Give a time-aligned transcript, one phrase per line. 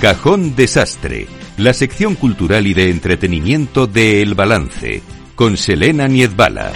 [0.00, 5.00] Cajón Desastre, la sección cultural y de entretenimiento de El Balance,
[5.34, 6.70] con Selena Niezbala.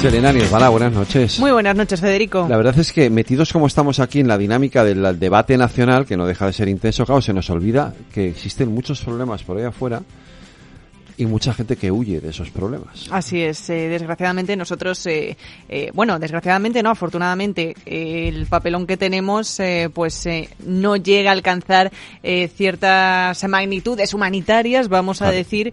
[0.00, 1.38] Selena Niezbala, buenas noches.
[1.38, 2.46] Muy buenas noches, Federico.
[2.48, 6.16] La verdad es que metidos como estamos aquí en la dinámica del debate nacional, que
[6.16, 9.64] no deja de ser intenso, claro, se nos olvida que existen muchos problemas por ahí
[9.64, 10.00] afuera
[11.16, 13.08] y mucha gente que huye de esos problemas.
[13.10, 15.36] Así es, eh, desgraciadamente nosotros, eh,
[15.68, 19.60] eh, bueno, desgraciadamente no, afortunadamente el papelón que tenemos
[19.92, 20.28] pues
[20.64, 21.90] no llega a alcanzar
[22.54, 25.72] ciertas magnitudes humanitarias, vamos a decir,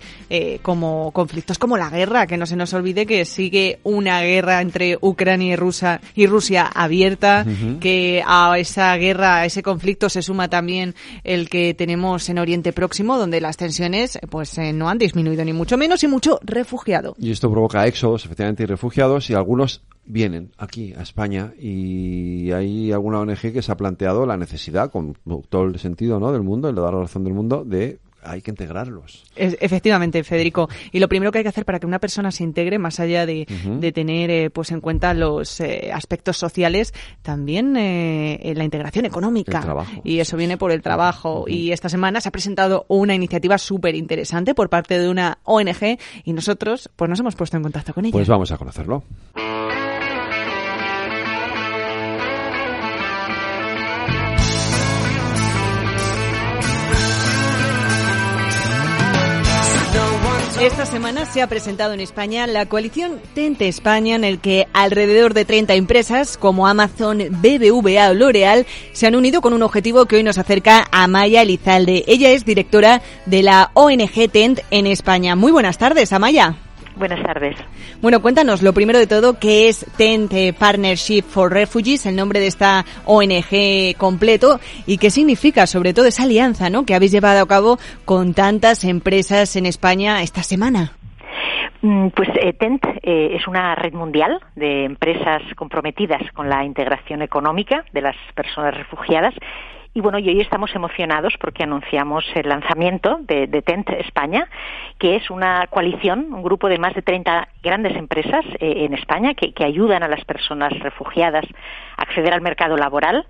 [0.61, 4.97] como conflictos como la guerra, que no se nos olvide que sigue una guerra entre
[5.01, 7.45] Ucrania y Rusia, y Rusia abierta,
[7.79, 12.73] que a esa guerra, a ese conflicto se suma también el que tenemos en Oriente
[12.73, 17.15] Próximo, donde las tensiones pues no han disminuido ni mucho menos y mucho refugiado.
[17.17, 22.91] Y esto provoca éxodos, efectivamente, y refugiados, y algunos vienen aquí a España y hay
[22.91, 25.15] alguna ONG que se ha planteado la necesidad, con
[25.49, 26.31] todo el sentido ¿no?
[26.31, 29.23] del mundo, el de dar la razón del mundo, de hay que integrarlos.
[29.35, 30.69] efectivamente, Federico.
[30.91, 33.25] Y lo primero que hay que hacer para que una persona se integre, más allá
[33.25, 33.45] de,
[33.93, 39.85] tener eh, pues en cuenta los eh, aspectos sociales, también eh, la integración económica.
[40.03, 41.45] Y eso viene por el trabajo.
[41.47, 45.97] Y esta semana se ha presentado una iniciativa súper interesante por parte de una ONG
[46.23, 48.13] y nosotros pues nos hemos puesto en contacto con ella.
[48.13, 49.03] Pues vamos a conocerlo.
[60.63, 65.33] Esta semana se ha presentado en España la coalición Tente España, en el que alrededor
[65.33, 70.15] de 30 empresas como Amazon, BBVA o L'Oreal se han unido con un objetivo que
[70.15, 72.05] hoy nos acerca a Amaya Elizalde.
[72.07, 75.35] Ella es directora de la ONG Tent en España.
[75.35, 76.55] Muy buenas tardes, Amaya.
[76.95, 77.55] Buenas tardes.
[78.01, 82.47] Bueno, cuéntanos lo primero de todo, ¿qué es Tent Partnership for Refugees, el nombre de
[82.47, 86.85] esta ONG completo, y qué significa sobre todo esa alianza ¿no?
[86.85, 90.93] que habéis llevado a cabo con tantas empresas en España esta semana?
[91.81, 97.21] Mm, pues eh, TENT eh, es una red mundial de empresas comprometidas con la integración
[97.21, 99.33] económica de las personas refugiadas
[99.95, 104.49] y bueno, y hoy estamos emocionados porque anunciamos el lanzamiento de, TENT España,
[104.97, 109.35] que es una coalición, un grupo de más de 30 grandes empresas eh, en España
[109.35, 111.45] que, ayudan a las personas refugiadas
[111.95, 113.25] a acceder al mercado laboral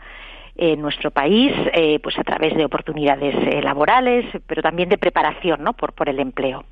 [0.55, 5.63] en nuestro país, eh, pues a través de oportunidades eh, laborales, pero también de preparación,
[5.63, 5.73] ¿no?
[5.73, 6.63] por el empleo.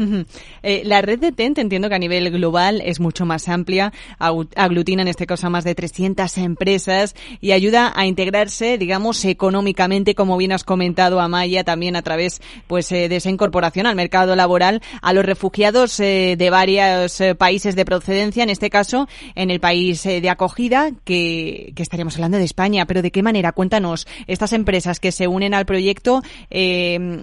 [0.62, 5.00] Eh, la red de TENT entiendo que a nivel global es mucho más amplia, aglutina
[5.00, 10.36] en este caso a más de 300 empresas y ayuda a integrarse, digamos, económicamente, como
[10.36, 14.82] bien has comentado, Amaya, también a través pues eh, de esa incorporación al mercado laboral
[15.00, 20.02] a los refugiados eh, de varios países de procedencia, en este caso en el país
[20.02, 22.84] de acogida, que, estaríamos hablando de España.
[22.84, 23.52] Pero ¿de qué manera?
[23.52, 26.22] Cuéntanos, estas empresas que se unen al proyecto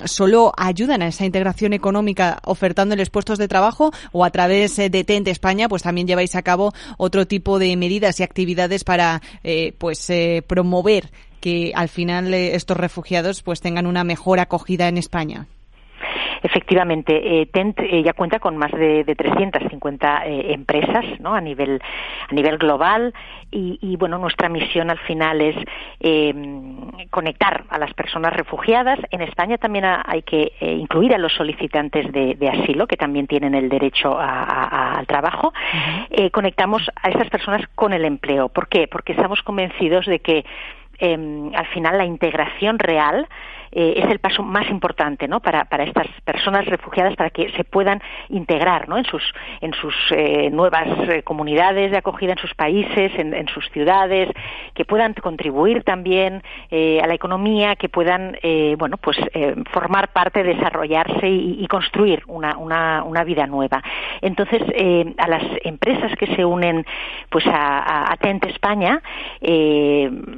[0.05, 5.05] solo ayudan a esa integración económica ofertándoles puestos de trabajo o a través eh, de
[5.05, 9.73] TENT España, pues también lleváis a cabo otro tipo de medidas y actividades para eh,
[9.77, 15.47] pues eh, promover que al final estos refugiados pues tengan una mejor acogida en España.
[16.43, 21.33] Efectivamente, eh, TENT eh, ya cuenta con más de, de 350 eh, empresas ¿no?
[21.33, 21.81] a, nivel,
[22.29, 23.13] a nivel global
[23.49, 25.55] y, bueno, nuestra misión al final es
[27.09, 28.99] conectar a las personas refugiadas.
[29.09, 33.69] En España también hay que incluir a los solicitantes de, asilo, que también tienen el
[33.69, 35.53] derecho al trabajo.
[36.33, 38.49] conectamos a esas personas con el empleo.
[38.49, 38.87] ¿Por qué?
[38.87, 40.45] Porque estamos convencidos de que
[40.99, 43.27] al final la integración real
[43.71, 45.39] eh, es el paso más importante ¿no?
[45.39, 48.97] para, para estas personas refugiadas para que se puedan integrar ¿no?
[48.97, 49.23] en sus,
[49.61, 54.29] en sus eh, nuevas eh, comunidades de acogida, en sus países, en, sus ciudades,
[54.73, 58.37] que puedan contribuir también a la economía, que puedan
[58.77, 59.17] bueno, pues,
[59.71, 63.81] formar parte, desarrollarse y, construir una, una, una, vida nueva.
[64.21, 64.61] Entonces,
[65.17, 66.85] a las empresas que se unen
[67.29, 69.01] pues, a, a Tent España,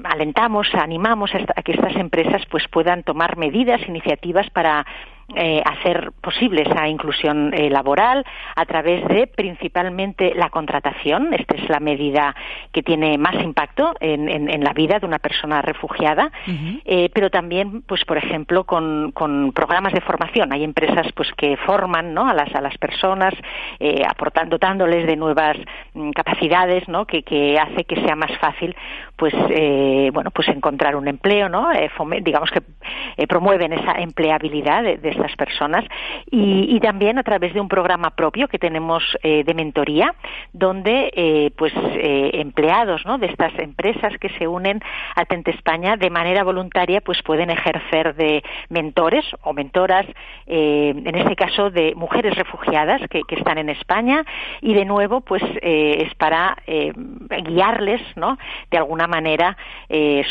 [0.04, 4.86] alentamos, animamos a, que estas empresas pues, puedan tomar medidas, iniciativas para
[5.36, 11.36] eh, hacer posible esa inclusión eh, laboral a través de principalmente la contratación.
[11.36, 12.36] Esta es la medida
[12.72, 16.32] que tiene más impacto en, la vida de una persona refugiada,
[16.84, 19.14] eh, pero también, pues, por ejemplo, con,
[19.54, 20.52] programas de formación.
[20.52, 22.28] Hay empresas, pues, que forman, ¿no?
[22.28, 23.34] A las a las personas,
[24.08, 25.58] aportando, dotándoles de nuevas
[25.94, 27.06] mm, capacidades, ¿no?
[27.06, 28.76] Que, que hace que sea más fácil,
[29.16, 29.34] pues,
[30.12, 31.70] bueno, pues encontrar un empleo, ¿no?
[32.22, 35.86] digamos que promueven esa empleabilidad de estas personas.
[36.32, 40.16] Y, también a través de un programa propio que tenemos eh, de mentoría,
[40.54, 44.80] donde eh, pues empleados de estas empresas que se unen
[45.16, 50.06] a Tente España de manera voluntaria pues pueden ejercer de mentores o mentoras,
[50.48, 54.24] en este caso de mujeres refugiadas que, que, están en España.
[54.62, 56.56] Y de nuevo pues es para
[57.44, 58.38] guiarles ¿no?
[58.72, 59.58] de alguna manera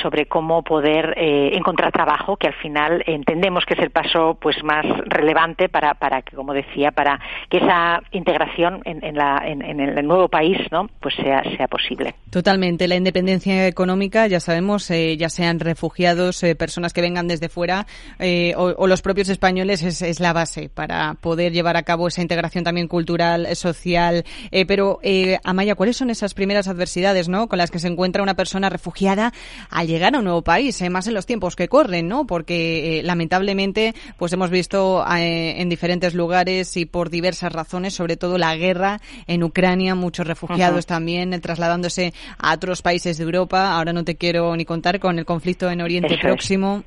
[0.00, 4.77] sobre cómo poder encontrar trabajo que al final entendemos que es el paso pues más
[4.82, 10.28] relevante para, para que, como decía, para que esa integración en, la, en, el nuevo
[10.28, 10.88] país ¿no?
[11.00, 12.14] pues sea, sea posible.
[12.30, 12.88] Totalmente.
[12.88, 17.86] La independencia económica, ya sabemos, eh, ya sean refugiados, eh, personas que vengan desde fuera
[18.18, 22.22] eh, o, los propios españoles, es, es, la base para poder llevar a cabo esa
[22.22, 24.24] integración también cultural, social.
[24.66, 25.00] pero,
[25.44, 27.48] Amaya, ¿cuáles son esas primeras adversidades ¿no?
[27.48, 29.32] con las que se encuentra una persona refugiada
[29.70, 32.26] al llegar a un nuevo país, más en los tiempos que corren, ¿no?
[32.26, 38.38] porque lamentablemente pues hemos visto eh, en diferentes lugares y por diversas razones, sobre todo
[38.38, 43.76] la guerra en Ucrania, muchos refugiados también eh, trasladándose a otros países de Europa.
[43.76, 46.84] Ahora no te quiero ni contar con el conflicto en Oriente Próximo.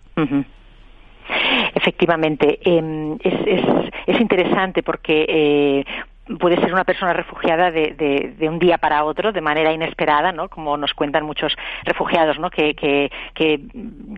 [1.73, 3.63] Efectivamente, em, es, es,
[4.07, 5.85] es, interesante porque eh,
[6.39, 10.49] puede ser una persona refugiada de, de, un día para otro, de manera inesperada, ¿no?
[10.49, 12.49] Como nos cuentan muchos refugiados, ¿no?
[12.49, 13.09] Que,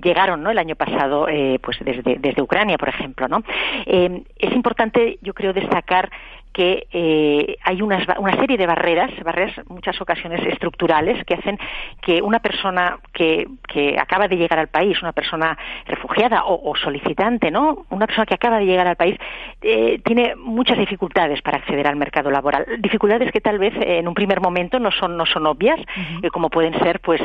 [0.03, 0.51] llegaron, ¿no?
[0.51, 3.43] El año pasado, eh, pues desde, Ucrania, por ejemplo, ¿no?
[3.85, 6.09] Eh, es importante, yo creo, destacar
[6.53, 11.57] que eh, hay una serie de barreras, barreras muchas ocasiones estructurales, que hacen
[12.01, 17.51] que una persona que, que acaba de llegar al país, una persona refugiada o, solicitante,
[17.51, 17.85] ¿no?
[17.89, 19.17] Una persona que acaba de llegar al país
[19.61, 22.65] eh, tiene muchas dificultades para acceder al mercado laboral.
[22.79, 25.79] Dificultades que tal vez en un primer momento no son no son obvias,
[26.21, 27.21] eh, como pueden ser, pues,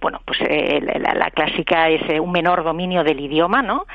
[0.00, 3.86] bueno, pues la, la, clásica es un menor dominio del idioma, ¿no?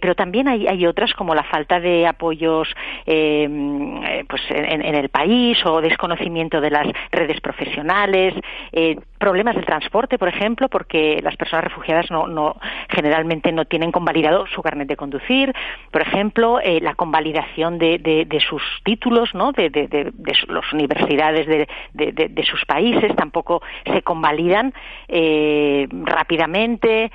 [0.00, 2.68] pero también hay, hay otras como la falta de apoyos
[3.06, 8.34] eh, pues en, el país o desconocimiento de las redes profesionales,
[8.72, 12.56] eh, problemas del transporte, por ejemplo, porque las personas refugiadas no, no
[12.88, 15.52] generalmente no tienen convalidado su carnet de conducir,
[15.90, 19.52] por ejemplo, eh, la convalidación de, de, sus títulos, ¿no?
[19.52, 20.12] De,
[20.48, 24.74] las universidades de, sus países tampoco se convalidan
[25.08, 27.10] rápidamente,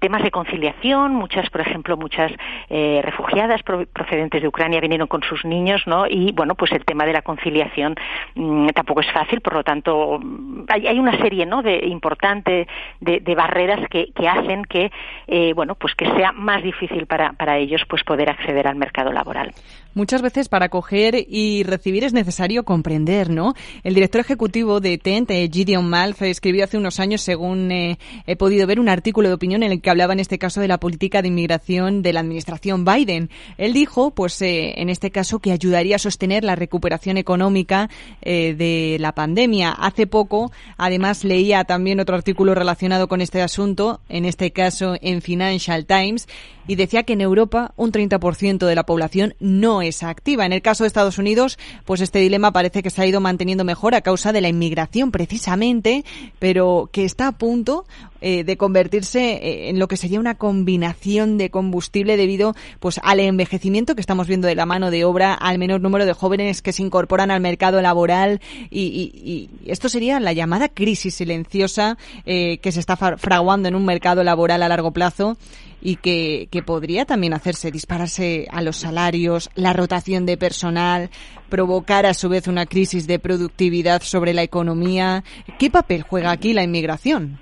[0.00, 2.32] temas de conciliación, muchas, por ejemplo, muchas
[2.68, 6.06] refugiadas procedentes de Ucrania vinieron con sus niños ¿no?
[6.06, 7.94] Y bueno, pues el tema de la conciliación
[8.34, 10.20] mm, tampoco es fácil, por lo tanto
[10.68, 11.62] hay, hay una serie, ¿no?
[11.62, 14.90] De importante de, barreras que, hacen que
[15.26, 19.12] eh, bueno, pues que sea más difícil para, para ellos pues poder acceder al mercado
[19.12, 19.52] laboral.
[19.94, 23.54] Muchas veces para coger y recibir es necesario comprender, ¿no?
[23.82, 28.36] El director ejecutivo de TENT, eh, Gideon Malf, escribió hace unos años, según eh, he
[28.36, 30.78] podido ver, un artículo de opinión en el que hablaba en este caso de la
[30.78, 33.30] política de inmigración de la administración Biden.
[33.56, 37.88] Él dijo, pues en este caso, que ayudaría a sostener la recuperación económica
[38.22, 39.72] de la pandemia.
[39.72, 45.22] Hace poco, además, leía también otro artículo relacionado con este asunto, en este caso en
[45.22, 46.28] Financial Times,
[46.66, 50.46] y decía que en Europa un 30% de la población no es activa.
[50.46, 53.64] En el caso de Estados Unidos, pues este dilema parece que se ha ido manteniendo
[53.64, 56.04] mejor a causa de la inmigración precisamente,
[56.38, 57.86] pero que está a punto
[58.20, 63.20] eh, de convertirse eh, en lo que sería una combinación de combustible debido pues al
[63.20, 66.72] envejecimiento que estamos viendo de la mano de obra, al menor número de jóvenes que
[66.72, 72.80] se incorporan al mercado laboral y, esto sería la llamada crisis silenciosa eh, que se
[72.80, 75.36] está fraguando en un mercado laboral a largo plazo
[75.82, 81.10] y que, que podría también hacerse dispararse a los salarios, la rotación de personal,
[81.48, 85.22] provocar a su vez una crisis de productividad sobre la economía.
[85.58, 87.38] ¿Qué papel juega aquí la inmigración?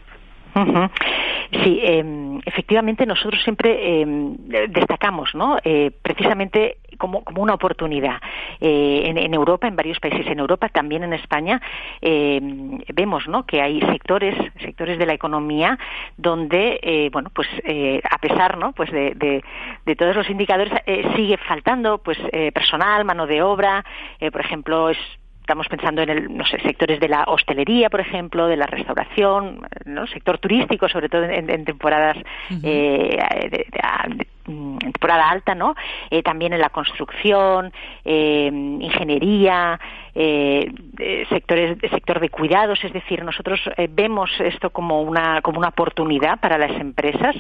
[1.63, 4.37] Sí, eh, efectivamente nosotros siempre em,
[4.69, 5.59] destacamos, ¿no?
[5.65, 8.21] Eh, precisamente como, como, una oportunidad.
[8.61, 11.61] Eh, en, en, Europa, en varios países en Europa, también en España,
[12.01, 13.45] em, vemos, ¿no?
[13.47, 15.79] Que hay sectores, sectores de la economía
[16.17, 17.49] donde, eh, bueno, pues
[18.11, 18.73] a pesar, ¿no?
[18.73, 19.45] Pues de, de,
[19.85, 20.73] de todos los indicadores
[21.17, 22.19] sigue faltando, pues
[22.53, 23.85] personal, mano de obra,
[24.33, 24.99] por ejemplo, es
[25.45, 29.61] Estamos pensando en el, no sé, sectores de la hostelería, por ejemplo, de la restauración,
[29.85, 30.07] ¿no?
[30.07, 32.17] sector turístico, sobre todo en, temporadas
[32.63, 33.19] eh,
[33.51, 33.67] de,
[34.09, 35.75] mm, temporada alta, ¿no?
[36.11, 37.73] Eh, también en la construcción,
[38.05, 39.81] eh, ingeniería,
[40.15, 40.71] eh,
[41.29, 43.61] sectores, sector de cuidados, es decir, nosotros
[43.91, 47.35] vemos esto como una como una oportunidad para las empresas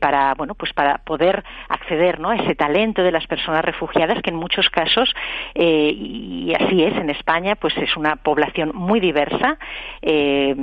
[0.00, 2.30] para bueno pues para poder acceder ¿no?
[2.30, 5.12] a ese talento de las personas refugiadas que en muchos casos
[5.54, 9.58] y así es en España pues es una población muy diversa
[10.02, 10.54] se,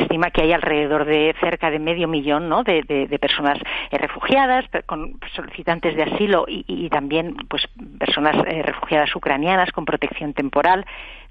[0.00, 2.62] estima que hay alrededor de cerca de medio millón ¿no?
[2.64, 3.58] de personas
[3.90, 4.35] refugiadas
[4.86, 7.66] con solicitantes de asilo y, también pues
[7.98, 10.84] personas eh, refugiadas ucranianas con protección temporal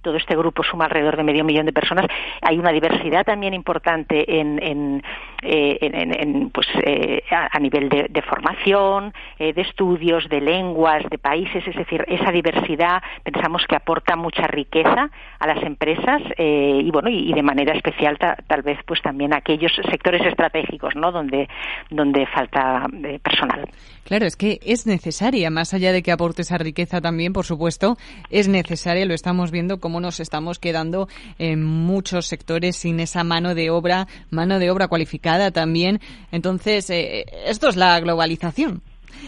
[0.05, 2.05] todo este grupo suma alrededor de medio millón de personas.
[2.43, 5.03] Hay una diversidad también importante en, en,
[5.41, 11.67] eh, pues, eh, a, nivel de, formación, eh, de estudios, de lenguas, de países.
[11.67, 15.09] Es decir, esa diversidad pensamos que aporta mucha riqueza
[15.39, 19.74] a las empresas y bueno y, de manera especial tal vez pues también a aquellos
[19.89, 21.12] sectores estratégicos, ¿no?
[21.12, 21.50] Donde
[21.89, 22.85] donde falta
[23.22, 23.70] personal.
[24.04, 27.98] Claro, es que es necesaria, más allá de que aporte esa riqueza también, por supuesto,
[28.30, 31.08] es necesaria, lo estamos viendo como nos estamos quedando
[31.40, 36.00] en muchos sectores sin esa mano de obra, mano de obra cualificada también.
[36.32, 38.82] Entonces, eh, esto es la globalización.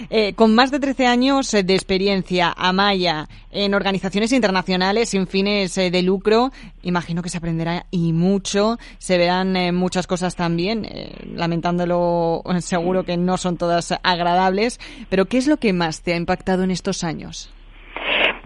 [0.09, 5.91] Eh, con más de 13 años de experiencia, Amaya, en organizaciones internacionales sin fines eh,
[5.91, 6.51] de lucro,
[6.83, 10.87] imagino que se aprenderá y mucho, se verán muchas cosas también,
[11.33, 14.79] lamentándolo seguro que no son todas agradables,
[15.09, 17.49] pero ¿qué es lo que más te ha impactado en estos años?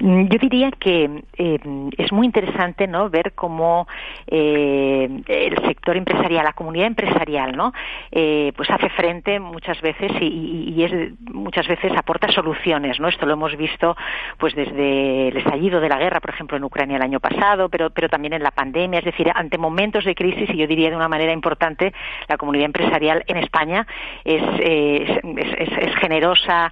[0.02, 1.60] Mm, yo diría que eh,
[1.98, 3.88] es muy interesante no ver cómo
[4.26, 7.72] eh, el sector empresarial, la comunidad empresarial, no,
[8.12, 13.08] eh, pues hace frente muchas veces y, es muchas veces aporta soluciones, no.
[13.08, 13.96] Esto lo hemos visto
[14.40, 17.92] pues desde el estallido de la guerra, por ejemplo, en Ucrania el año pasado, pero
[17.92, 20.96] pero también en la pandemia, es decir, ante momentos de crisis y yo diría de
[20.96, 21.94] una manera importante
[22.28, 23.86] la comunidad empresarial en España
[24.26, 26.72] es es, es, es generosa,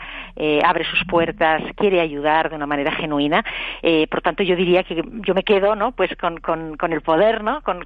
[0.64, 3.19] abre sus puertas, quiere ayudar de una manera genuina
[3.82, 5.92] eh, por tanto, yo diría que yo me quedo, ¿no?
[5.92, 7.62] Pues con, el poder, ¿no?
[7.62, 7.84] Con,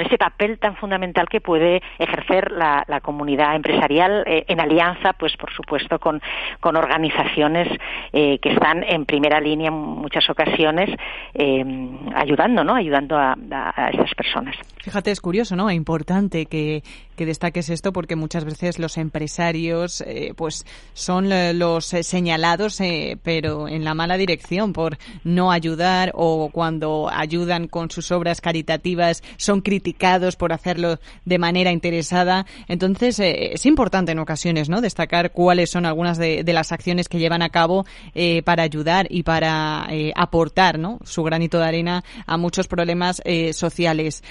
[0.00, 5.52] ese papel tan fundamental que puede ejercer la, comunidad empresarial eh, en alianza, pues por
[5.52, 6.20] supuesto, con,
[6.62, 7.68] organizaciones
[8.12, 10.90] eh, que están en primera línea en muchas ocasiones
[12.14, 12.74] ayudando, ¿no?
[12.74, 14.56] Ayudando a, a, esas personas.
[14.82, 15.70] Fíjate, es curioso, ¿no?
[15.70, 16.82] Es importante que,
[17.16, 20.04] que destaques esto porque muchas veces los empresarios,
[20.36, 22.80] pues, son los señalados,
[23.22, 29.22] pero en la mala dirección por no ayudar o cuando ayudan con sus obras caritativas
[29.36, 32.46] son criticados por hacerlo de manera interesada.
[32.68, 34.80] Entonces, eh, es importante en ocasiones ¿no?
[34.80, 39.24] destacar cuáles son algunas de, las acciones que llevan a cabo eh, para ayudar y
[39.24, 41.00] para eh, aportar ¿no?
[41.04, 44.22] su granito de arena a muchos problemas sociales.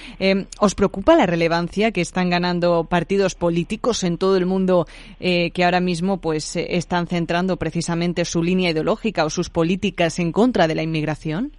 [0.58, 4.86] ¿Os preocupa la relevancia que están ganando partidos políticos en todo el mundo
[5.18, 10.66] que ahora mismo pues están centrando precisamente su línea ideológica o sus políticas en contra
[10.66, 11.52] de la inmigración?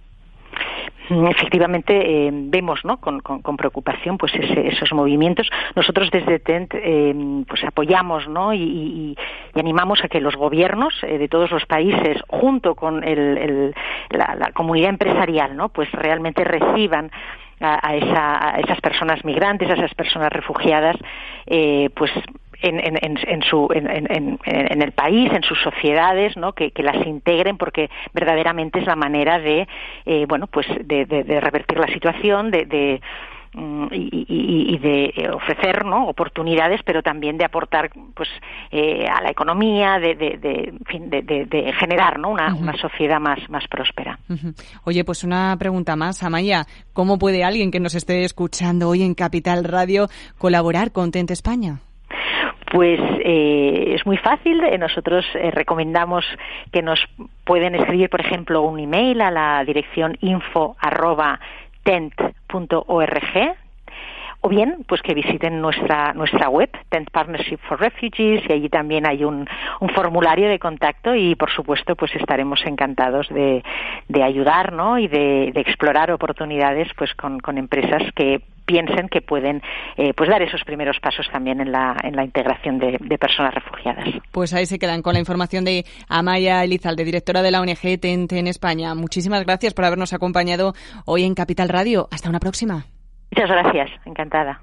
[1.08, 1.94] Mm, efectivamente
[2.26, 2.96] eh, vemos ¿no?
[2.96, 3.20] con,
[3.56, 7.14] preocupación pues esos movimientos nosotros desde TENT eh,
[7.46, 8.52] pues apoyamos ¿no?
[8.52, 9.16] y,
[9.54, 15.56] animamos a que los gobiernos eh, de todos los países junto con la, comunidad empresarial
[15.56, 15.68] ¿no?
[15.68, 17.10] pues realmente reciban
[17.60, 20.96] a, esas personas migrantes a esas personas refugiadas
[21.94, 22.10] pues
[22.62, 26.52] en, en, en, su, en, el país, en sus sociedades, ¿no?
[26.52, 29.66] que, las integren porque verdaderamente es la manera de,
[30.04, 33.00] eh, bueno, pues de, de, revertir la situación, de, de
[33.54, 36.06] mm, y, de ofrecer ¿no?
[36.06, 38.28] oportunidades, pero también de aportar pues
[38.70, 42.30] eh, a la economía, de, de, de, generar ¿no?
[42.30, 44.18] una, una, sociedad más, más próspera.
[44.84, 46.66] Oye, pues una pregunta más, Amaya.
[46.92, 50.08] ¿Cómo puede alguien que nos esté escuchando hoy en Capital Radio
[50.38, 51.80] colaborar con Tente España?
[52.72, 54.62] Pues eh, es muy fácil.
[54.64, 56.24] Eh, nosotros eh, recomendamos
[56.72, 57.00] que nos
[57.44, 60.76] pueden escribir, por ejemplo, un email a la dirección info
[64.46, 69.04] o bien pues que visiten nuestra nuestra web Tent Partnership for Refugees y allí también
[69.04, 69.48] hay un,
[69.94, 73.64] formulario de contacto y por supuesto pues estaremos encantados de,
[74.08, 74.98] de ayudar ¿no?
[74.98, 79.62] y de, explorar oportunidades pues con, empresas que piensen que pueden
[79.96, 84.06] eh, pues dar esos primeros pasos también en la, en la integración de, personas refugiadas.
[84.32, 88.46] Pues ahí se quedan con la información de Amaya Elizalde, directora de la ONG en
[88.46, 88.94] España.
[88.94, 90.74] Muchísimas gracias por habernos acompañado
[91.06, 92.08] hoy en Capital Radio.
[92.10, 92.86] Hasta una próxima.
[93.30, 94.60] Muchas gracias, encantada.